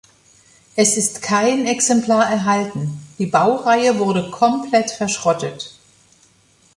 Es 0.75 0.97
ist 0.97 1.21
kein 1.21 1.67
Exemplar 1.67 2.27
erhalten, 2.27 3.05
die 3.19 3.27
Baureihe 3.27 3.99
wurde 3.99 4.31
komplett 4.31 4.89
verschrottet. 4.89 5.77